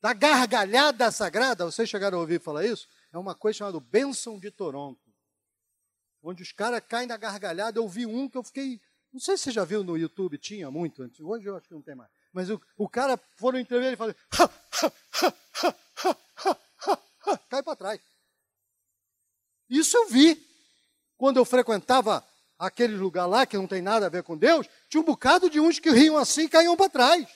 [0.00, 1.64] da gargalhada sagrada?
[1.64, 2.88] Vocês chegaram a ouvir falar isso?
[3.12, 5.02] É uma coisa chamada Bênção de Toronto.
[6.22, 7.78] Onde os caras caem na gargalhada.
[7.78, 8.80] Eu vi um que eu fiquei.
[9.12, 11.20] Não sei se você já viu no YouTube, tinha muito antes.
[11.20, 12.10] Hoje eu acho que não tem mais.
[12.32, 14.14] Mas o, o cara foram entrever e falou.
[17.48, 18.00] Cai para trás.
[19.68, 20.46] Isso eu vi.
[21.16, 22.26] Quando eu frequentava
[22.58, 25.60] aquele lugar lá que não tem nada a ver com Deus, tinha um bocado de
[25.60, 27.28] uns que riam assim e caíam para trás.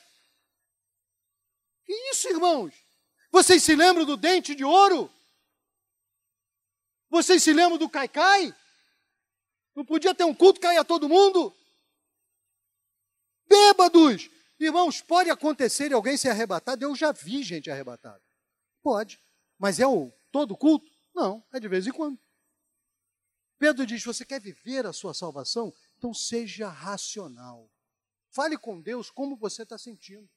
[1.85, 2.75] Que isso, irmãos?
[3.31, 5.11] Vocês se lembram do dente de ouro?
[7.11, 8.55] Vocês se lembram do caicai?
[9.75, 11.55] Não podia ter um culto que caia todo mundo?
[13.47, 14.31] Bêbados!
[14.63, 16.85] Irmãos, pode acontecer alguém ser arrebatado?
[16.85, 18.23] Eu já vi gente arrebatada.
[18.81, 19.21] Pode.
[19.59, 20.89] Mas é o todo culto?
[21.13, 22.17] Não, é de vez em quando.
[23.59, 25.75] Pedro diz: Você quer viver a sua salvação?
[25.99, 27.69] Então seja racional.
[28.31, 30.31] Fale com Deus como você está sentindo.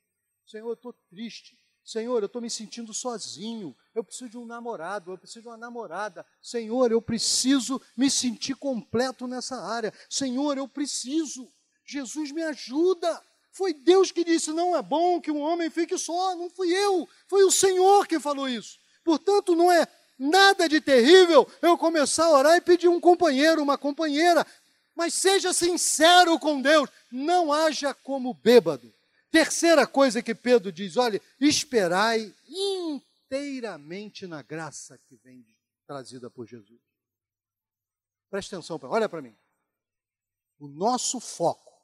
[0.43, 1.55] Senhor, eu estou triste.
[1.83, 3.77] Senhor, eu estou me sentindo sozinho.
[3.93, 6.25] Eu preciso de um namorado, eu preciso de uma namorada.
[6.41, 9.93] Senhor, eu preciso me sentir completo nessa área.
[10.09, 11.47] Senhor, eu preciso.
[11.85, 13.23] Jesus me ajuda.
[13.55, 16.35] Foi Deus que disse: não é bom que um homem fique só.
[16.35, 18.77] Não fui eu, foi o Senhor que falou isso.
[19.01, 19.87] Portanto, não é
[20.19, 24.45] nada de terrível eu começar a orar e pedir um companheiro, uma companheira.
[24.93, 28.93] Mas seja sincero com Deus, não haja como bêbado.
[29.31, 32.35] Terceira coisa que Pedro diz: olha, esperai
[33.31, 35.45] inteiramente na graça que vem
[35.87, 36.81] trazida por Jesus.
[38.29, 39.33] Presta atenção, olha para mim.
[40.59, 41.74] O nosso foco,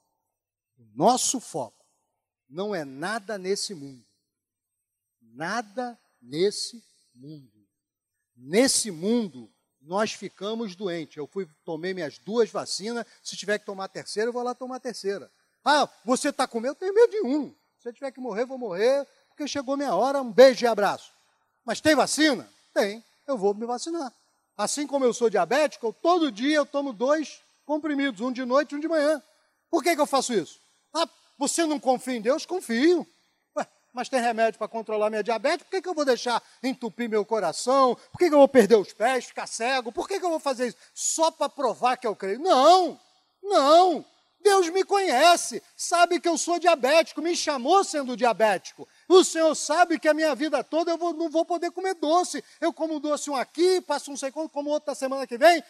[0.95, 1.85] nosso foco,
[2.49, 4.05] não é nada nesse mundo.
[5.21, 6.83] Nada nesse
[7.15, 7.67] mundo.
[8.35, 11.17] Nesse mundo, nós ficamos doentes.
[11.17, 13.05] Eu fui, tomei minhas duas vacinas.
[13.23, 15.31] Se tiver que tomar a terceira, eu vou lá tomar a terceira.
[15.63, 16.71] Ah, você está com medo?
[16.71, 17.55] Eu tenho medo de um.
[17.79, 20.21] Se eu tiver que morrer, vou morrer, porque chegou minha hora.
[20.21, 21.11] Um beijo e abraço.
[21.63, 22.47] Mas tem vacina?
[22.73, 23.03] Tem.
[23.27, 24.13] Eu vou me vacinar.
[24.57, 28.75] Assim como eu sou diabético, todo dia eu tomo dois comprimidos, um de noite e
[28.75, 29.21] um de manhã.
[29.69, 30.60] Por que, que eu faço isso?
[30.93, 32.45] Ah, você não confia em Deus?
[32.45, 33.07] Confio.
[33.57, 37.09] Ué, mas tem remédio para controlar minha diabetes, por que, que eu vou deixar entupir
[37.09, 37.95] meu coração?
[38.11, 39.91] Por que, que eu vou perder os pés, ficar cego?
[39.91, 40.77] Por que, que eu vou fazer isso?
[40.93, 42.39] Só para provar que eu creio?
[42.39, 42.99] Não,
[43.41, 44.05] não.
[44.43, 48.87] Deus me conhece, sabe que eu sou diabético, me chamou sendo diabético.
[49.07, 52.43] O Senhor sabe que a minha vida toda eu vou, não vou poder comer doce.
[52.59, 55.63] Eu como doce um aqui, passo um segundo, como outro na semana que vem,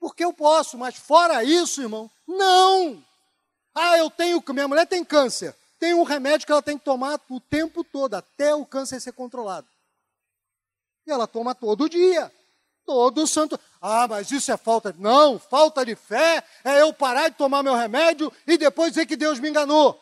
[0.00, 3.04] porque eu posso, mas fora isso, irmão, não.
[3.78, 5.54] Ah, eu tenho, minha mulher tem câncer.
[5.78, 9.12] Tem um remédio que ela tem que tomar o tempo todo, até o câncer ser
[9.12, 9.66] controlado.
[11.06, 12.32] E ela toma todo dia.
[12.86, 13.60] Todo santo.
[13.82, 14.94] Ah, mas isso é falta.
[14.98, 19.14] Não, falta de fé é eu parar de tomar meu remédio e depois dizer que
[19.14, 20.00] Deus me enganou.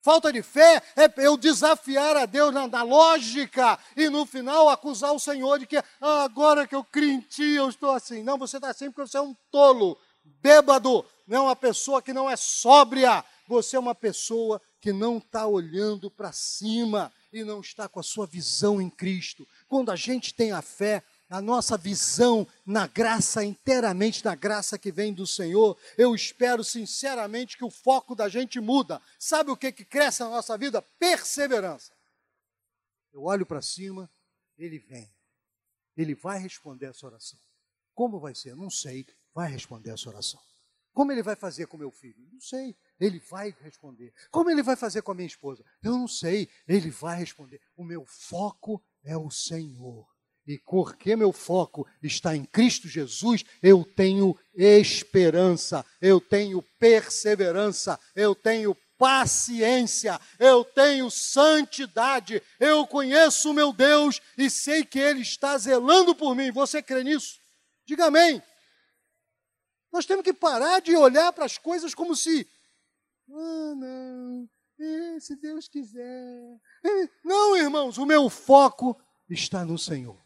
[0.00, 5.12] Falta de fé é eu desafiar a Deus na, na lógica e no final acusar
[5.12, 8.24] o Senhor de que ah, agora que eu criei em ti eu estou assim.
[8.24, 12.12] Não, você está assim porque você é um tolo, bêbado, não é uma pessoa que
[12.12, 13.24] não é sóbria.
[13.48, 18.02] Você é uma pessoa que não está olhando para cima e não está com a
[18.02, 19.46] sua visão em Cristo.
[19.68, 24.92] Quando a gente tem a fé, a nossa visão na graça, inteiramente na graça que
[24.92, 29.00] vem do Senhor, eu espero sinceramente que o foco da gente muda.
[29.18, 30.82] Sabe o que, que cresce na nossa vida?
[30.98, 31.92] Perseverança.
[33.12, 34.10] Eu olho para cima,
[34.58, 35.10] ele vem.
[35.96, 37.38] Ele vai responder essa oração.
[37.94, 38.54] Como vai ser?
[38.54, 39.06] Não sei.
[39.34, 40.40] Vai responder essa oração.
[40.92, 42.16] Como ele vai fazer com meu filho?
[42.30, 42.76] Não sei.
[43.00, 44.12] Ele vai responder.
[44.30, 45.64] Como ele vai fazer com a minha esposa?
[45.82, 46.48] Eu não sei.
[46.68, 47.60] Ele vai responder.
[47.76, 50.06] O meu foco é o Senhor.
[50.46, 58.34] E porque meu foco está em Cristo Jesus, eu tenho esperança, eu tenho perseverança, eu
[58.34, 65.56] tenho paciência, eu tenho santidade, eu conheço o meu Deus e sei que Ele está
[65.58, 66.50] zelando por mim.
[66.50, 67.38] Você crê nisso?
[67.86, 68.42] Diga amém.
[69.92, 72.48] Nós temos que parar de olhar para as coisas como se,
[73.30, 74.48] ah, não,
[74.80, 76.60] é, se Deus quiser.
[76.84, 77.08] É.
[77.22, 80.18] Não, irmãos, o meu foco está no Senhor.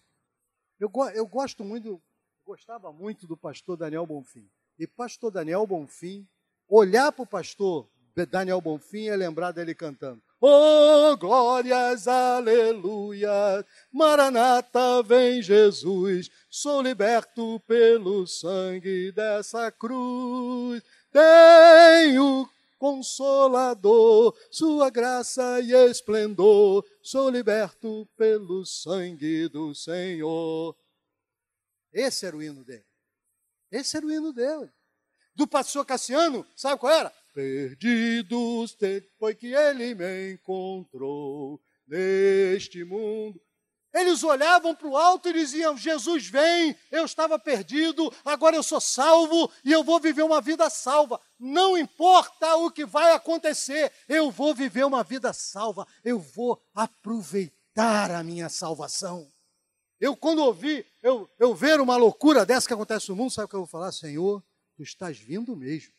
[0.79, 2.01] Eu, eu gosto muito,
[2.45, 4.49] gostava muito do pastor Daniel Bonfim.
[4.79, 6.29] E pastor Daniel Bonfim,
[6.69, 7.89] olhar para o pastor
[8.31, 10.23] Daniel Bonfim é lembrar dele cantando.
[10.39, 20.83] Oh, glórias, aleluia, Maranata vem Jesus, sou liberto pelo sangue dessa cruz.
[21.11, 22.47] Tenho
[22.79, 30.77] Consolador, Sua graça e esplendor, sou liberto pelo sangue do Senhor.
[31.91, 32.85] Esse era o hino dele.
[33.71, 34.71] Esse era o hino dele.
[35.35, 37.13] Do pastor Cassiano, sabe qual era?
[37.37, 38.79] Perdidos
[39.19, 43.39] foi que ele me encontrou neste mundo.
[43.93, 48.81] Eles olhavam para o alto e diziam: Jesus vem, eu estava perdido, agora eu sou
[48.81, 51.21] salvo e eu vou viver uma vida salva.
[51.39, 58.13] Não importa o que vai acontecer, eu vou viver uma vida salva, eu vou aproveitar
[58.13, 59.31] a minha salvação.
[60.01, 63.49] Eu, quando ouvi, eu, eu ver uma loucura dessa que acontece no mundo, sabe o
[63.49, 63.93] que eu vou falar?
[63.93, 64.43] Senhor,
[64.75, 65.93] tu estás vindo mesmo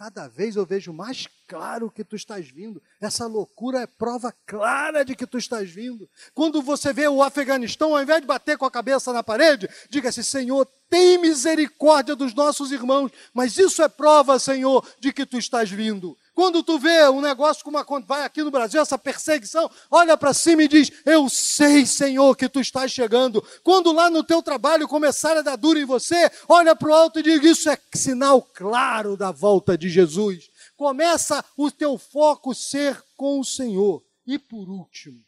[0.00, 2.82] cada vez eu vejo mais claro que tu estás vindo.
[2.98, 6.08] Essa loucura é prova clara de que tu estás vindo.
[6.32, 10.24] Quando você vê o Afeganistão, ao invés de bater com a cabeça na parede, diga-se:
[10.24, 13.12] Senhor, tem misericórdia dos nossos irmãos.
[13.34, 16.16] Mas isso é prova, Senhor, de que tu estás vindo.
[16.34, 20.62] Quando tu vê um negócio como vai aqui no Brasil, essa perseguição, olha para cima
[20.62, 23.42] e diz: Eu sei, Senhor, que tu estás chegando.
[23.62, 27.18] Quando lá no teu trabalho começar a dar duro em você, olha para o alto
[27.18, 30.48] e diz: Isso é sinal claro da volta de Jesus.
[30.76, 34.02] Começa o teu foco ser com o Senhor.
[34.26, 35.24] E por último,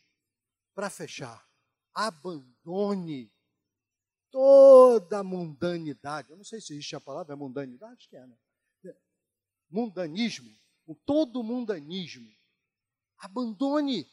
[0.74, 1.44] para fechar,
[1.94, 3.30] abandone
[4.30, 6.30] toda a mundanidade.
[6.30, 8.36] Eu não sei se existe a palavra é mundanidade, acho que é, né?
[9.68, 12.30] Mundanismo com todo o mundanismo.
[13.18, 14.06] Abandone.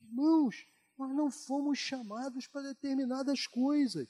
[0.00, 0.66] Irmãos,
[0.98, 4.08] Nós não fomos chamados para determinadas coisas.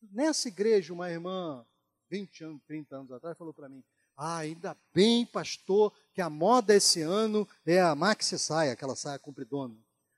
[0.00, 1.66] Nessa igreja, uma irmã,
[2.08, 3.84] 20 anos, 30 anos atrás, falou para mim:
[4.16, 9.18] Ah, ainda bem, pastor, que a moda esse ano é a maxi saia, aquela saia
[9.18, 9.76] compridona.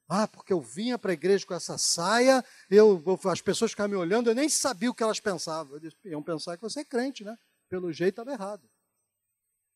[0.09, 3.97] Ah, porque eu vinha para a igreja com essa saia, eu, as pessoas ficavam me
[3.97, 5.75] olhando, eu nem sabia o que elas pensavam.
[5.75, 7.37] Eu disse, iam pensar que você é crente, né?
[7.69, 8.69] Pelo jeito estava errado.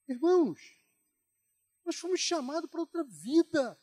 [0.08, 0.60] Irmãos,
[1.84, 3.78] nós fomos chamados para outra vida.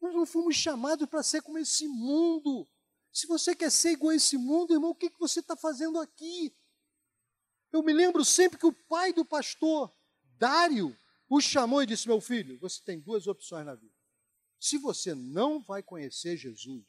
[0.00, 2.68] Nós não fomos chamados para ser como esse mundo.
[3.12, 6.00] Se você quer ser igual a esse mundo, irmão, o que, que você está fazendo
[6.00, 6.54] aqui?
[7.72, 9.92] Eu me lembro sempre que o pai do pastor,
[10.38, 10.96] Dário,
[11.28, 13.94] o chamou e disse: Meu filho, você tem duas opções na vida.
[14.58, 16.84] Se você não vai conhecer Jesus,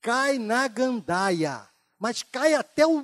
[0.00, 2.98] cai na gandaia, mas cai até o,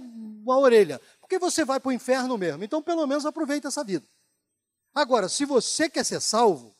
[0.48, 2.62] a orelha, porque você vai para o inferno mesmo.
[2.64, 4.06] Então, pelo menos, aproveita essa vida.
[4.94, 6.76] Agora, se você quer ser salvo,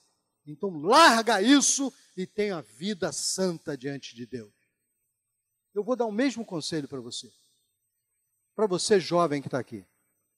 [0.46, 4.52] então larga isso e tenha vida santa diante de Deus.
[5.74, 7.32] Eu vou dar o mesmo conselho para você.
[8.54, 9.86] Para você, jovem que está aqui.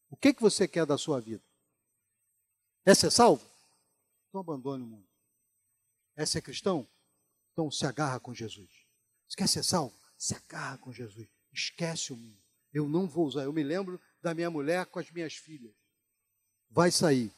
[0.09, 1.43] O que, que você quer da sua vida?
[2.85, 3.45] É ser salvo?
[4.29, 5.09] Então abandone o mundo.
[6.17, 6.89] É ser cristão?
[7.53, 8.71] Então se agarra com Jesus.
[9.29, 9.99] Você quer ser salvo?
[10.17, 11.29] Se agarra com Jesus.
[11.53, 12.41] Esquece o mundo.
[12.73, 13.43] Eu não vou usar.
[13.43, 15.75] Eu me lembro da minha mulher com as minhas filhas.
[16.71, 17.33] Vai sair.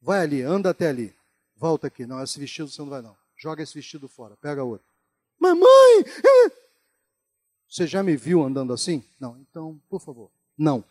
[0.00, 1.14] Vai ali, anda até ali.
[1.56, 2.06] Volta aqui.
[2.06, 3.16] Não, esse vestido você não vai não.
[3.36, 4.36] Joga esse vestido fora.
[4.36, 4.86] Pega outro.
[5.38, 6.04] Mamãe!
[7.68, 9.04] Você já me viu andando assim?
[9.18, 9.38] Não.
[9.38, 10.84] Então, por favor, não.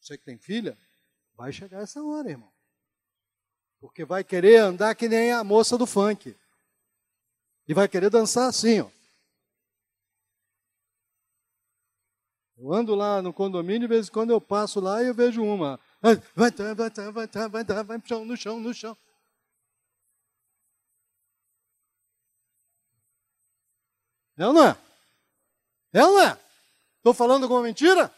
[0.00, 0.76] Você que tem filha,
[1.34, 2.52] vai chegar essa hora, irmão.
[3.80, 6.36] Porque vai querer andar que nem a moça do funk.
[7.66, 8.88] E vai querer dançar assim, ó.
[12.56, 15.42] Eu ando lá no condomínio, de vez em quando eu passo lá e eu vejo
[15.42, 15.80] uma.
[16.02, 18.98] Vai, vai, vai, vai, vai, vai, vai, vai no chão, no chão, no chão.
[24.36, 24.76] É ou não é?
[25.92, 26.38] É ou não é?
[26.96, 28.12] Estou falando alguma mentira?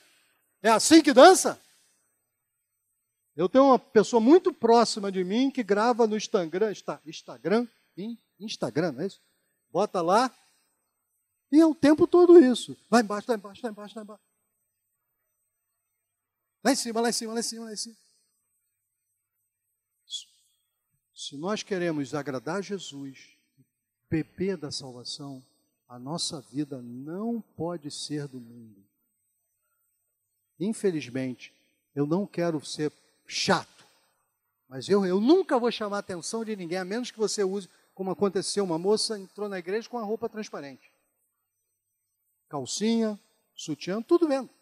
[0.63, 1.61] É assim que dança?
[3.37, 6.73] Eu tenho uma pessoa muito próxima de mim que grava no Instagram,
[7.05, 7.69] Instagram,
[8.41, 9.21] Instagram, não é isso?
[9.71, 10.35] Bota lá
[11.53, 12.75] e é o tempo todo isso.
[12.91, 14.34] Lá embaixo, lá embaixo, lá embaixo, lá embaixo.
[16.65, 17.97] Lá em cima, lá em cima, lá em cima, lá em cima.
[21.15, 23.37] Se nós queremos agradar Jesus,
[24.09, 25.45] beber da salvação,
[25.87, 28.83] a nossa vida não pode ser do mundo.
[30.59, 31.53] Infelizmente,
[31.95, 32.91] eu não quero ser
[33.27, 33.87] chato.
[34.67, 37.69] Mas eu, eu nunca vou chamar a atenção de ninguém, a menos que você use,
[37.95, 40.91] como aconteceu, uma moça entrou na igreja com a roupa transparente.
[42.49, 43.21] Calcinha,
[43.55, 44.54] sutiã, tudo vendo.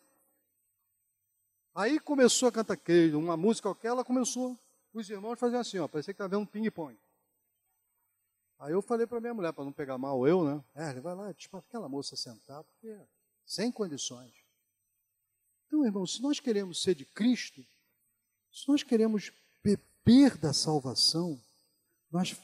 [1.74, 4.58] Aí começou a cantar queijo, uma música qualquer, ela começou,
[4.92, 6.98] os irmãos faziam assim, ó, parecia que estava vendo um ping-pong.
[8.58, 10.64] Aí eu falei para minha mulher, para não pegar mal eu, né?
[10.74, 12.96] É, vai lá, tipo, aquela moça sentar, porque
[13.44, 14.32] sem condições.
[15.66, 17.64] Então, irmão, se nós queremos ser de Cristo,
[18.52, 19.32] se nós queremos
[19.64, 21.40] beber da salvação,
[22.10, 22.36] nós,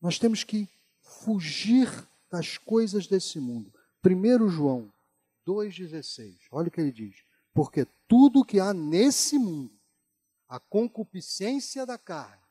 [0.00, 0.68] nós temos que
[1.02, 1.88] fugir
[2.30, 3.72] das coisas desse mundo.
[4.04, 4.92] 1 João
[5.46, 7.16] 2,16, olha o que ele diz.
[7.54, 9.78] Porque tudo que há nesse mundo,
[10.48, 12.42] a concupiscência da carne,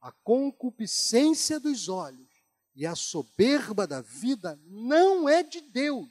[0.00, 2.28] a concupiscência dos olhos
[2.74, 6.08] e a soberba da vida, não é de Deus,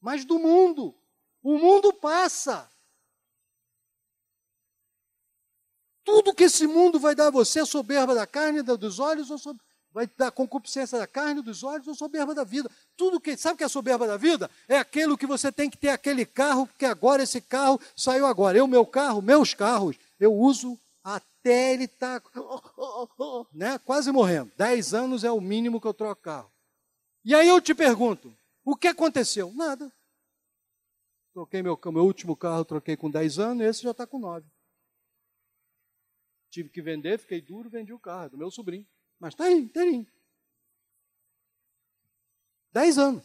[0.00, 0.94] mas do mundo.
[1.42, 2.70] O mundo passa,
[6.04, 9.38] Tudo que esse mundo vai dar a você, a soberba da carne, dos olhos, ou
[9.90, 12.70] vai dar concupiscência da carne, dos olhos, ou soberba da vida.
[12.96, 14.50] Tudo que, sabe o que é soberba da vida?
[14.68, 18.56] É aquilo que você tem que ter aquele carro, porque agora esse carro saiu agora.
[18.56, 22.30] Eu, meu carro, meus carros, eu uso até ele estar tá,
[23.52, 24.52] né, quase morrendo.
[24.56, 26.52] Dez anos é o mínimo que eu troco carro.
[27.24, 28.34] E aí eu te pergunto,
[28.64, 29.52] o que aconteceu?
[29.54, 29.92] Nada.
[31.32, 34.46] Troquei meu, meu último carro, troquei com 10 anos, e esse já está com 9.
[36.48, 38.86] Tive que vender, fiquei duro, vendi o carro do meu sobrinho.
[39.18, 40.06] Mas está aí, inteirinho.
[42.74, 43.22] Dez anos.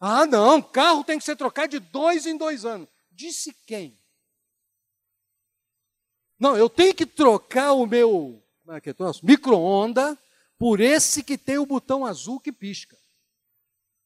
[0.00, 2.88] Ah, não, carro tem que ser trocado de dois em dois anos.
[3.12, 3.96] Disse quem?
[6.38, 10.18] Não, eu tenho que trocar o meu como é que é micro-onda
[10.58, 12.96] por esse que tem o botão azul que pisca.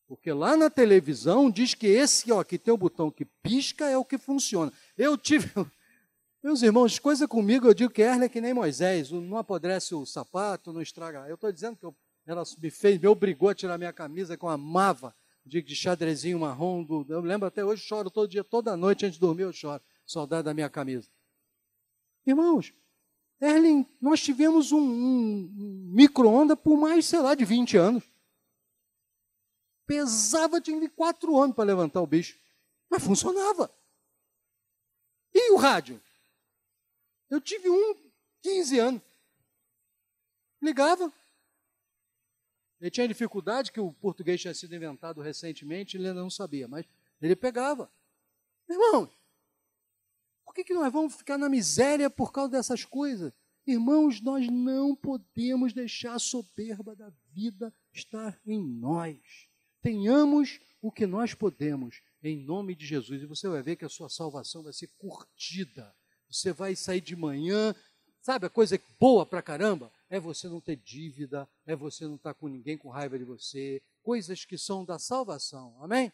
[0.07, 3.97] Porque lá na televisão diz que esse ó, que tem o botão que pisca é
[3.97, 4.73] o que funciona.
[4.97, 5.51] Eu tive,
[6.43, 10.05] meus irmãos, coisa comigo, eu digo que Erle é que nem Moisés, não apodrece o
[10.05, 11.27] sapato, não estraga.
[11.29, 11.95] Eu estou dizendo que eu,
[12.27, 15.15] ela me fez, me obrigou a tirar minha camisa com a mava
[15.45, 16.83] de, de xadrezinho marrom.
[16.83, 19.83] Do, eu lembro até hoje, choro todo dia, toda noite antes de dormir eu choro.
[20.07, 21.09] Saudade da minha camisa.
[22.27, 22.73] Irmãos,
[23.41, 28.05] Erling, nós tivemos um, um micro-ondas por mais, sei lá, de 20 anos.
[29.87, 32.39] Pesava, tinha de quatro anos para levantar o bicho.
[32.89, 33.71] Mas funcionava.
[35.35, 36.01] E o rádio?
[37.29, 37.95] Eu tive um
[38.43, 39.03] 15 anos.
[40.63, 41.13] Ligava.
[42.85, 46.85] Ele tinha dificuldade, que o português tinha sido inventado recentemente, ele ainda não sabia, mas
[47.23, 47.91] ele pegava.
[48.69, 49.09] Irmãos,
[50.45, 53.33] por que, que nós vamos ficar na miséria por causa dessas coisas?
[53.67, 59.49] Irmãos, nós não podemos deixar a soberba da vida estar em nós.
[59.81, 63.89] Tenhamos o que nós podemos, em nome de Jesus, e você vai ver que a
[63.89, 65.97] sua salvação vai ser curtida.
[66.31, 67.75] Você vai sair de manhã,
[68.21, 69.91] sabe a coisa boa pra caramba?
[70.15, 73.25] É você não ter dívida, é você não estar tá com ninguém com raiva de
[73.25, 75.77] você, coisas que são da salvação.
[75.83, 76.13] Amém?